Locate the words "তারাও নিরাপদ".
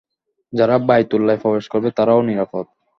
1.97-2.65